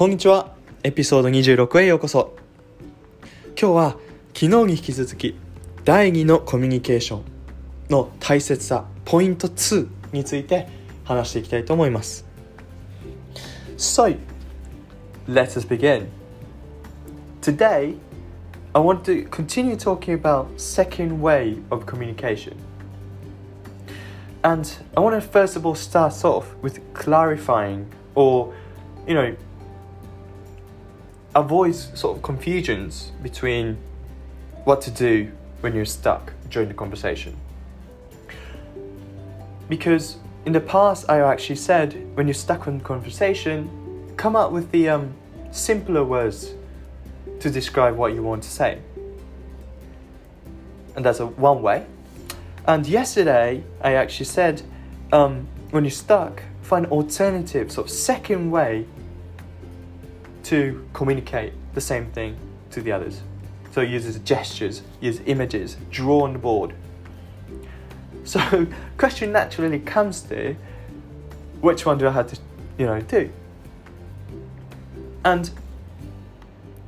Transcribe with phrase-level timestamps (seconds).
[0.00, 2.34] こんにちはエピソード26へようこそ
[3.48, 3.90] 今日は
[4.32, 5.36] 昨日に引き続き
[5.84, 7.22] 第2のコミュニケーション
[7.90, 10.68] の大切さポイント2について
[11.04, 12.24] 話していきたいと思います
[13.76, 14.16] So,
[15.28, 16.06] let us begin
[17.42, 17.94] Today,
[18.72, 22.56] I want to continue talking about second way of communication
[24.42, 28.54] And I want to first of all start off with clarifying or,
[29.06, 29.36] you know,
[31.34, 33.78] avoid sort of confusions between
[34.64, 35.30] what to do
[35.60, 37.36] when you're stuck during the conversation.
[39.68, 43.70] Because in the past, I actually said when you're stuck in conversation,
[44.16, 45.14] come up with the um,
[45.50, 46.54] simpler words
[47.40, 48.80] to describe what you want to say.
[50.96, 51.86] And that's a one way.
[52.66, 54.62] And yesterday, I actually said,
[55.12, 58.86] um, when you're stuck, find alternative, sort of second way
[60.50, 62.36] to communicate the same thing
[62.72, 63.20] to the others.
[63.70, 66.74] So uses gestures, use images, draw on the board.
[68.24, 68.66] So
[68.98, 70.56] question naturally comes to
[71.60, 72.40] which one do I have to,
[72.78, 73.30] you know, do?
[75.24, 75.48] And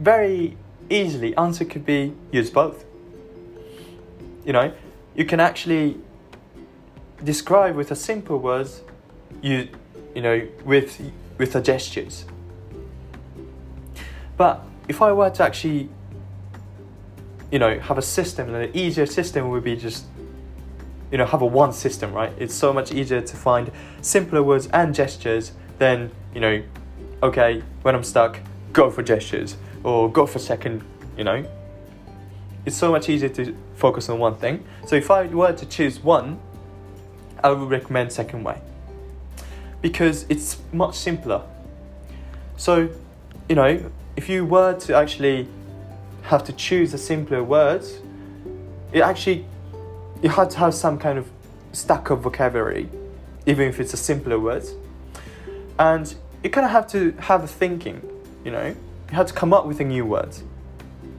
[0.00, 0.56] very
[0.90, 2.84] easily answer could be use both.
[4.44, 4.72] You know,
[5.14, 5.98] you can actually
[7.22, 8.82] describe with a simple words
[9.40, 9.68] you
[10.12, 11.00] you know with
[11.38, 12.24] with the gestures
[14.42, 15.88] but if i were to actually
[17.52, 20.04] you know have a system an easier system would be just
[21.12, 23.70] you know have a one system right it's so much easier to find
[24.00, 26.62] simpler words and gestures than you know
[27.22, 28.40] okay when i'm stuck
[28.72, 30.82] go for gestures or go for second
[31.16, 31.44] you know
[32.64, 34.64] it's so much easier to focus on one thing.
[34.86, 36.38] So if I were to choose one,
[37.42, 38.60] I would recommend second way
[39.80, 41.42] because it's much simpler.
[42.56, 42.88] So,
[43.48, 45.48] you know, if you were to actually
[46.22, 47.84] have to choose a simpler word,
[48.92, 49.46] it actually
[50.22, 51.28] you had to have some kind of
[51.72, 52.88] stack of vocabulary,
[53.46, 54.64] even if it's a simpler word.
[55.78, 56.14] And
[56.44, 58.00] you kind of have to have a thinking,
[58.44, 60.36] you know, you have to come up with a new word,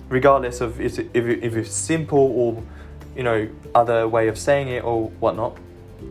[0.10, 2.64] regardless of if, if it's simple or
[3.16, 5.58] you know other way of saying it or whatnot.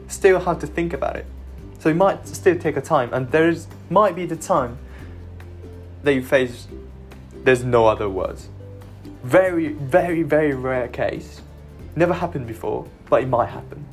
[0.09, 1.27] Still have to think about it.
[1.79, 4.79] So it might still take a time and there is might be the time
[6.03, 6.67] that you face
[7.45, 8.49] there's no other words.
[9.23, 11.41] Very very very rare case.
[11.97, 13.85] Never happened before but it might happen.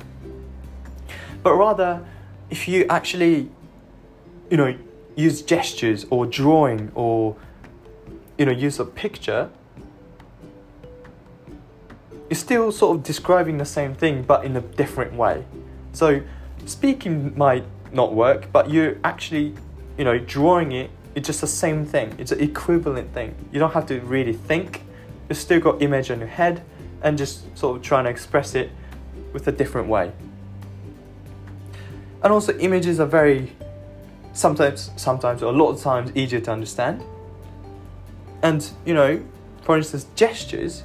[1.42, 2.04] But rather
[2.50, 3.50] if you actually
[4.50, 4.76] you know
[5.16, 7.36] use gestures or drawing or
[8.38, 9.50] you know use a picture
[12.30, 15.44] you're still sort of describing the same thing but in a different way.
[15.92, 16.22] So
[16.64, 19.54] speaking might not work, but you're actually,
[19.98, 22.14] you know, drawing it, it's just the same thing.
[22.18, 23.34] It's an equivalent thing.
[23.52, 24.82] You don't have to really think.
[25.28, 26.62] You've still got image in your head
[27.02, 28.70] and just sort of trying to express it
[29.32, 30.12] with a different way.
[32.22, 33.52] And also images are very
[34.32, 37.02] sometimes sometimes a lot of times easier to understand.
[38.42, 39.22] And you know,
[39.62, 40.84] for instance, gestures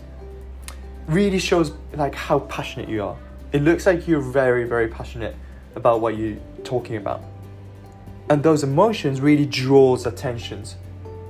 [1.07, 3.17] really shows like how passionate you are.
[3.51, 5.35] It looks like you're very, very passionate
[5.75, 7.21] about what you're talking about.
[8.29, 10.75] And those emotions really draws attentions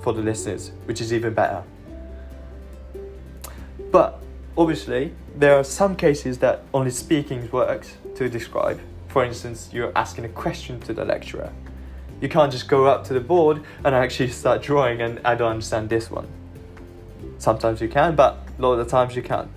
[0.02, 1.64] for the listeners, which is even better.
[3.92, 4.22] But
[4.58, 8.80] obviously, there are some cases that only speaking works to describe.
[9.10, 11.52] For instance, you're asking a question to the lecturer.
[12.22, 15.52] You can't just go up to the board and actually start drawing and I don't
[15.52, 16.28] understand this one.
[17.38, 19.50] Sometimes you can, but a lot of the times you can't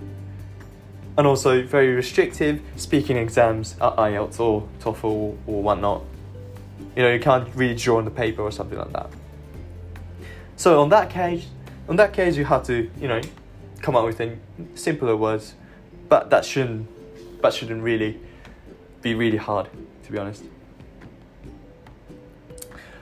[1.19, 6.03] and also very restrictive speaking exams at IELTS or TOEFL or whatnot.
[6.99, 9.09] You know, you can't really draw on the paper or something like that.
[10.57, 11.47] So on that case,
[11.89, 13.21] on that case, you have to, you know,
[13.81, 14.21] come up with
[14.75, 15.55] simpler words,
[16.09, 16.89] but that shouldn't,
[17.41, 18.19] that shouldn't really
[19.01, 19.69] be really hard,
[20.07, 20.43] to be honest.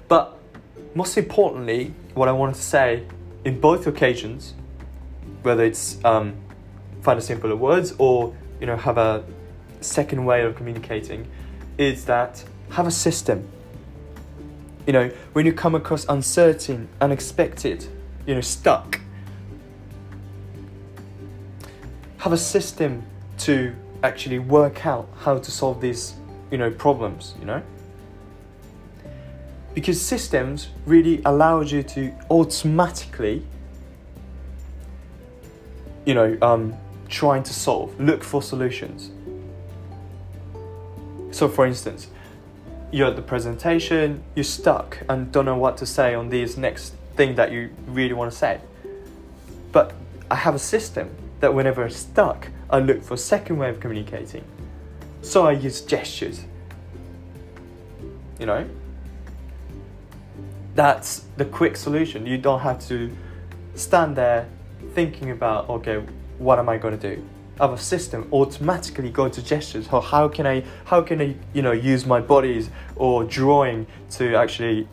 [0.08, 0.36] But
[0.94, 3.06] most importantly, what I wanted to say
[3.46, 4.52] in both occasions,
[5.40, 6.36] whether it's um,
[7.00, 9.24] find a simpler words or you know have a
[9.80, 11.26] second way of communicating
[11.78, 13.48] is that have a system
[14.86, 17.86] you know when you come across uncertain unexpected
[18.26, 19.00] you know stuck
[22.18, 23.02] have a system
[23.38, 26.14] to actually work out how to solve these
[26.50, 27.62] you know problems you know
[29.74, 33.44] because systems really allows you to automatically
[36.06, 36.74] you know um,
[37.08, 39.10] trying to solve, look for solutions.
[41.30, 42.08] So, for instance,
[42.90, 46.94] you're at the presentation, you're stuck and don't know what to say on these next
[47.16, 48.60] thing that you really want to say.
[49.72, 49.92] But
[50.30, 51.10] I have a system
[51.40, 54.44] that whenever I'm stuck, I look for a second way of communicating.
[55.22, 56.44] So I use gestures.
[58.38, 58.68] You know?
[60.74, 62.26] That's the quick solution.
[62.26, 63.10] You don't have to
[63.74, 64.48] stand there
[64.94, 66.02] thinking about, okay,
[66.38, 67.22] what am I going to do?
[67.58, 69.86] Have a system automatically go to gestures.
[69.86, 74.34] How, how can I how can I you know use my bodies or drawing to
[74.34, 74.88] actually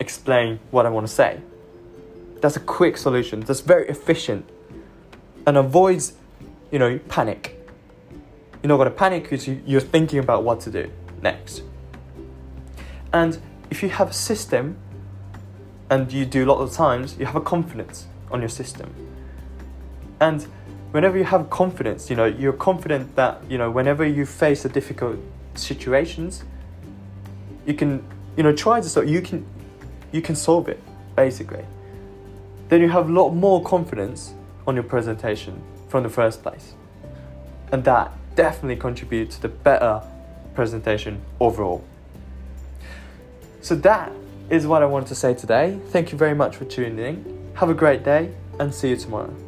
[0.00, 1.40] explain what I want to say?
[2.40, 3.40] That's a quick solution.
[3.40, 4.48] That's very efficient
[5.46, 6.14] and avoids
[6.70, 7.52] you know panic.
[8.62, 10.90] You're not going to panic because you, you're thinking about what to do
[11.22, 11.62] next.
[13.12, 13.38] And
[13.70, 14.76] if you have a system
[15.88, 18.92] and you do a lot of times, you have a confidence on your system.
[20.20, 20.46] And
[20.96, 24.68] whenever you have confidence, you know, you're confident that, you know, whenever you face a
[24.70, 25.18] difficult
[25.54, 26.42] situations,
[27.66, 28.02] you can,
[28.34, 29.44] you know, try to solve you can
[30.10, 30.80] you can solve it,
[31.14, 31.66] basically.
[32.70, 34.32] Then you have a lot more confidence
[34.66, 36.72] on your presentation from the first place.
[37.72, 40.02] And that definitely contributes to the better
[40.54, 41.84] presentation overall.
[43.60, 44.12] So that
[44.48, 45.78] is what I wanted to say today.
[45.88, 47.52] Thank you very much for tuning in.
[47.56, 49.45] Have a great day and see you tomorrow.